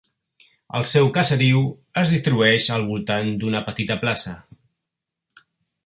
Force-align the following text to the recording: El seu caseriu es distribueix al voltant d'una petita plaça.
El 0.79 0.85
seu 0.91 1.09
caseriu 1.17 1.61
es 2.03 2.15
distribueix 2.15 2.71
al 2.79 2.87
voltant 2.91 3.31
d'una 3.45 3.65
petita 3.71 4.01
plaça. 4.07 4.35